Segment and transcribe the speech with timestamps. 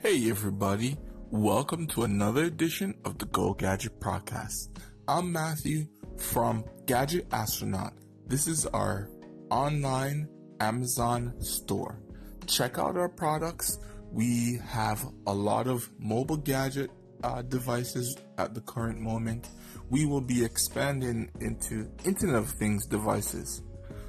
[0.00, 0.96] Hey everybody,
[1.32, 4.68] welcome to another edition of the Go Gadget Podcast.
[5.08, 7.94] I'm Matthew from Gadget Astronaut.
[8.24, 9.10] This is our
[9.50, 10.28] online
[10.60, 12.00] Amazon store.
[12.46, 13.80] Check out our products.
[14.12, 16.92] We have a lot of mobile gadget
[17.24, 19.48] uh, devices at the current moment.
[19.90, 23.62] We will be expanding into Internet of Things devices.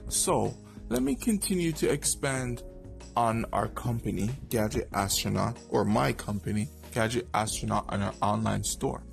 [0.08, 0.54] So,
[0.90, 2.62] let me continue to expand
[3.16, 9.04] on our company, Gadget Astronaut, or my company, Gadget Astronaut, on our online store.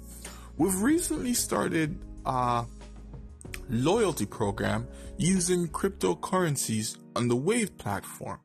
[0.57, 2.65] We've recently started a
[3.69, 4.87] loyalty program
[5.19, 8.41] using cryptocurrencies on the Wave platform.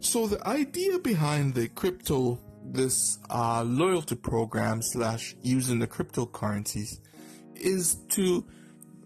[0.00, 7.00] So the idea behind the crypto, this uh, loyalty program slash using the cryptocurrencies,
[7.56, 8.44] is to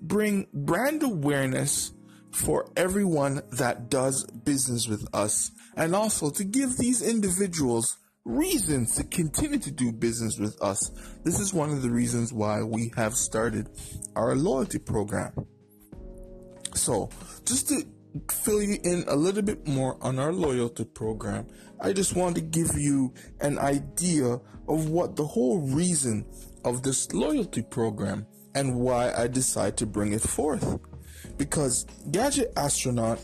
[0.02, 1.92] bring brand awareness
[2.32, 9.04] for everyone that does business with us and also to give these individuals reasons to
[9.04, 10.90] continue to do business with us.
[11.24, 13.68] This is one of the reasons why we have started
[14.14, 15.32] our loyalty program.
[16.74, 17.10] So,
[17.44, 17.84] just to
[18.30, 21.46] fill you in a little bit more on our loyalty program,
[21.80, 26.24] I just want to give you an idea of what the whole reason
[26.64, 30.78] of this loyalty program and why I decide to bring it forth.
[31.42, 33.18] Because Gadget Astronaut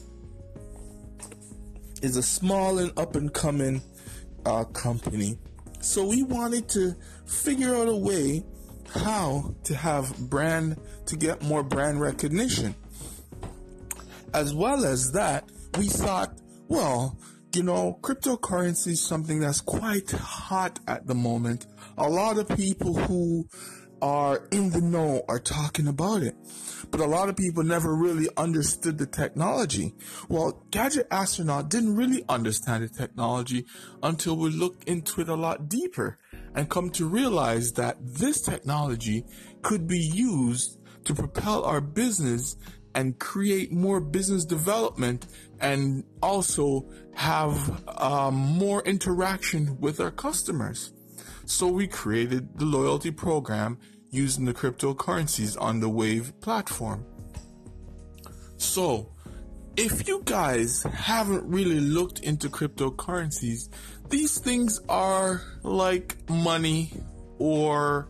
[2.03, 3.81] is a small and up and coming
[4.45, 5.39] uh, company.
[5.81, 6.97] So we wanted to
[7.27, 8.43] figure out a way
[8.89, 12.75] how to have brand, to get more brand recognition.
[14.35, 17.17] As well as that, we thought, well,
[17.55, 21.69] you know, cryptocurrency is something that's quite hot at the moment.
[21.97, 23.47] A lot of people who
[24.01, 26.35] are in the know are talking about it.
[26.91, 29.95] But a lot of people never really understood the technology.
[30.29, 33.67] Well, Gadget Astronaut didn't really understand the technology
[34.03, 36.19] until we looked into it a lot deeper
[36.55, 39.25] and come to realize that this technology
[39.63, 42.56] could be used to propel our business
[42.95, 45.27] and create more business development
[45.61, 50.93] and also have um, more interaction with our customers.
[51.45, 53.78] So we created the loyalty program
[54.11, 57.05] using the cryptocurrencies on the Wave platform.
[58.57, 59.13] So,
[59.77, 63.69] if you guys haven't really looked into cryptocurrencies,
[64.09, 66.93] these things are like money
[67.39, 68.09] or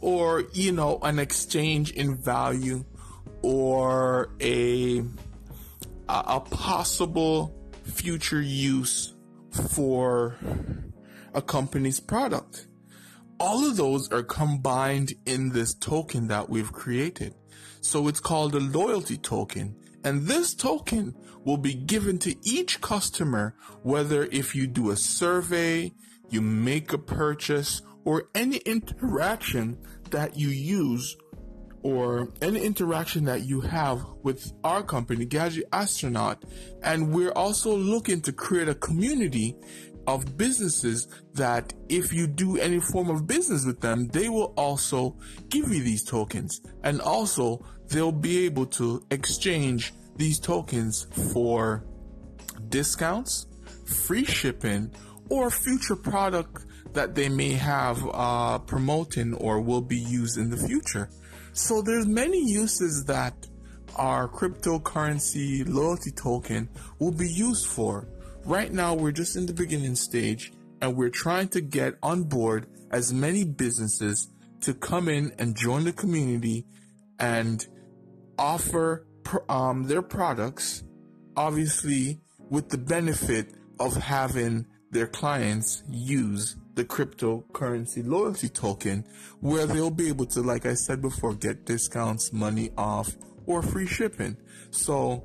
[0.00, 2.84] or you know an exchange in value
[3.42, 5.02] or a
[6.08, 7.52] a possible
[7.84, 9.14] future use
[9.70, 10.36] for
[11.34, 12.66] a company's product.
[13.42, 17.34] All of those are combined in this token that we've created.
[17.80, 19.74] So it's called a loyalty token.
[20.04, 25.92] And this token will be given to each customer, whether if you do a survey,
[26.30, 29.76] you make a purchase, or any interaction
[30.10, 31.16] that you use
[31.82, 36.44] or any interaction that you have with our company, Gadget Astronaut.
[36.82, 39.56] And we're also looking to create a community
[40.06, 45.16] of businesses that if you do any form of business with them, they will also
[45.48, 46.60] give you these tokens.
[46.82, 51.84] And also they'll be able to exchange these tokens for
[52.68, 53.46] discounts,
[53.84, 54.90] free shipping,
[55.28, 60.56] or future product that they may have uh, promoting or will be used in the
[60.56, 61.08] future.
[61.52, 63.34] So there's many uses that
[63.96, 68.08] our cryptocurrency loyalty token will be used for.
[68.44, 72.66] Right now, we're just in the beginning stage and we're trying to get on board
[72.90, 74.28] as many businesses
[74.62, 76.66] to come in and join the community
[77.20, 77.64] and
[78.38, 79.06] offer
[79.48, 80.82] um, their products,
[81.36, 82.20] obviously,
[82.50, 89.06] with the benefit of having their clients use the cryptocurrency loyalty token
[89.40, 93.14] where they'll be able to, like I said before, get discounts, money off,
[93.46, 94.36] or free shipping.
[94.70, 95.24] So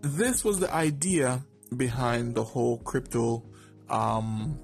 [0.00, 1.44] this was the idea
[1.76, 3.44] behind the whole crypto
[3.88, 4.58] um,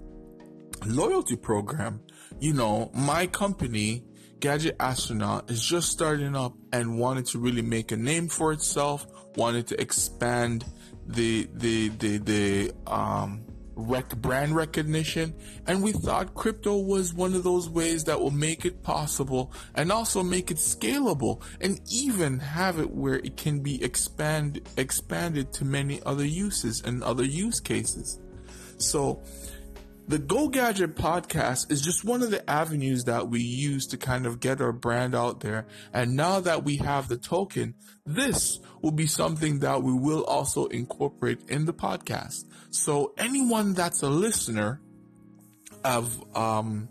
[0.87, 2.01] loyalty program.
[2.41, 4.05] You know, my company,
[4.41, 9.07] Gadget Astronaut, is just starting up and wanted to really make a name for itself,
[9.37, 10.65] wanted to expand
[11.07, 13.45] the the the the um
[13.77, 15.35] rec- brand recognition,
[15.67, 19.91] and we thought crypto was one of those ways that will make it possible and
[19.91, 25.65] also make it scalable and even have it where it can be expand expanded to
[25.65, 28.19] many other uses and other use cases.
[28.79, 29.23] So
[30.07, 34.27] the Go Gadget podcast is just one of the avenues that we use to kind
[34.27, 35.67] of get our brand out there.
[35.95, 37.75] And now that we have the token,
[38.05, 42.45] this will be something that we will also incorporate in the podcast.
[42.71, 44.83] So anyone that's a listener
[45.85, 46.89] of um,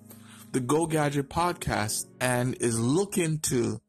[0.51, 3.79] the Go Gadget podcast and is looking to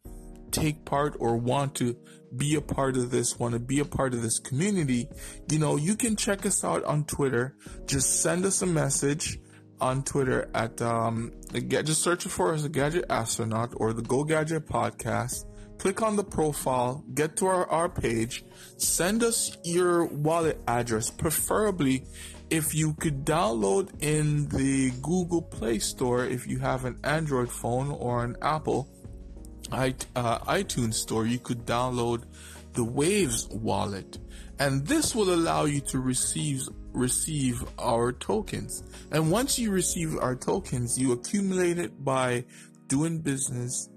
[0.50, 1.96] take part or want to
[2.36, 5.08] be a part of this, want to be a part of this community,
[5.50, 7.56] you know, you can check us out on Twitter.
[7.86, 9.38] Just send us a message
[9.80, 11.32] on Twitter at um
[11.68, 15.44] just search for us a gadget astronaut or the Go Gadget podcast.
[15.78, 18.44] Click on the profile, get to our, our page,
[18.76, 22.04] send us your wallet address, preferably
[22.48, 27.90] if you could download in the Google Play Store if you have an Android phone
[27.90, 28.88] or an Apple
[29.72, 32.24] Uh, iTunes Store, you could download
[32.74, 34.18] the Waves wallet,
[34.58, 38.84] and this will allow you to receive receive our tokens.
[39.10, 42.44] And once you receive our tokens, you accumulate it by
[42.86, 43.88] doing business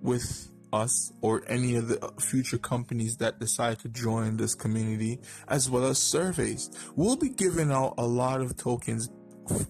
[0.00, 5.18] with us or any of the future companies that decide to join this community,
[5.48, 6.70] as well as surveys.
[6.94, 9.08] We'll be giving out a lot of tokens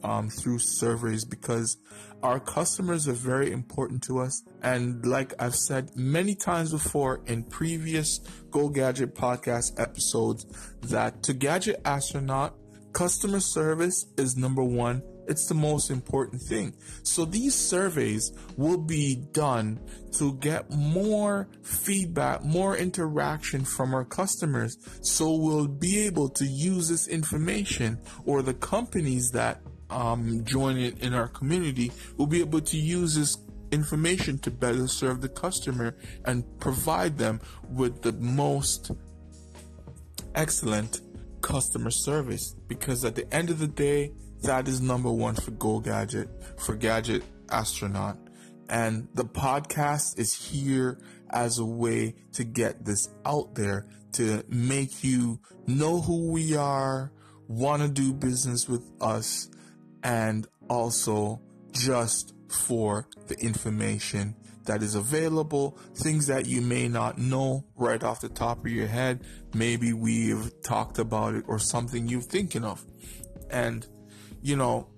[0.03, 1.77] um, through surveys because
[2.23, 4.43] our customers are very important to us.
[4.63, 8.19] And like I've said many times before in previous
[8.51, 10.47] Go Gadget podcast episodes,
[10.83, 12.55] that to Gadget Astronaut,
[12.93, 16.75] customer service is number one it's the most important thing.
[17.03, 19.79] So these surveys will be done
[20.13, 24.79] to get more feedback, more interaction from our customers.
[25.03, 29.61] So we'll be able to use this information or the companies that
[29.91, 33.39] um, join it in our community will be able to use this
[33.71, 37.41] information to better serve the customer and provide them
[37.71, 38.91] with the most
[40.35, 41.01] excellent
[41.41, 45.81] customer service because at the end of the day that is number one for Go
[45.81, 48.17] Gadget, for Gadget Astronaut.
[48.69, 50.99] And the podcast is here
[51.31, 57.12] as a way to get this out there, to make you know who we are,
[57.46, 59.49] want to do business with us,
[60.02, 61.40] and also
[61.73, 68.20] just for the information that is available, things that you may not know right off
[68.20, 69.25] the top of your head.
[69.55, 72.85] Maybe we've talked about it or something you're thinking of.
[73.50, 73.87] And
[74.43, 74.88] you know,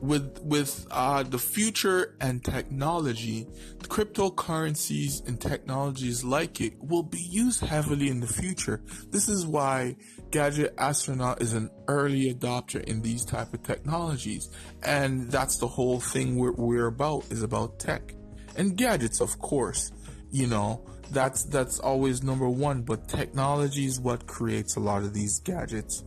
[0.00, 3.46] with with uh, the future and technology,
[3.82, 8.82] cryptocurrencies and technologies like it will be used heavily in the future.
[9.10, 9.96] This is why
[10.30, 14.50] Gadget Astronaut is an early adopter in these type of technologies,
[14.82, 18.14] and that's the whole thing we're, we're about is about tech
[18.56, 19.92] and gadgets, of course.
[20.30, 25.14] You know, that's that's always number one, but technology is what creates a lot of
[25.14, 26.02] these gadgets.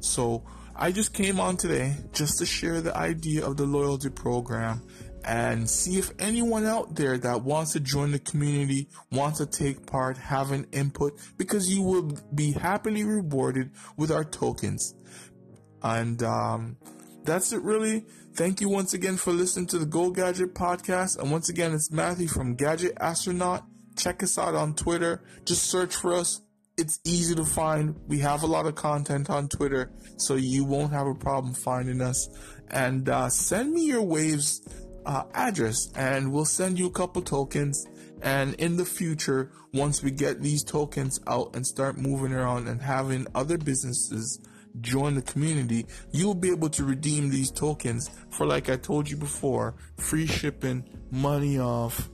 [0.00, 0.44] So
[0.80, 4.80] I just came on today just to share the idea of the loyalty program
[5.24, 9.84] and see if anyone out there that wants to join the community, wants to take
[9.86, 14.94] part, have an input, because you will be happily rewarded with our tokens.
[15.82, 16.76] And um,
[17.24, 18.06] that's it, really.
[18.34, 21.18] Thank you once again for listening to the Go Gadget podcast.
[21.18, 23.64] And once again, it's Matthew from Gadget Astronaut.
[23.96, 25.24] Check us out on Twitter.
[25.44, 26.40] Just search for us
[26.78, 27.96] it's easy to find.
[28.06, 32.00] We have a lot of content on Twitter, so you won't have a problem finding
[32.00, 32.28] us.
[32.70, 34.62] And uh, send me your Waves
[35.04, 37.84] uh, address, and we'll send you a couple tokens.
[38.22, 42.80] And in the future, once we get these tokens out and start moving around and
[42.80, 44.40] having other businesses
[44.80, 49.16] join the community, you'll be able to redeem these tokens for, like I told you
[49.16, 52.08] before, free shipping, money off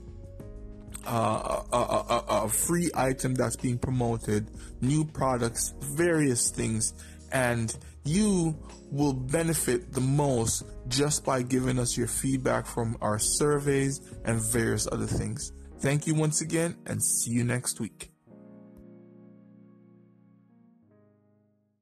[1.07, 6.95] a, a, a, free item that's being promoted, new products, various things,
[7.33, 8.57] and you
[8.91, 14.87] will benefit the most just by giving us your feedback from our surveys and various
[14.91, 15.53] other things.
[15.81, 18.13] Thank you once again and see you next week.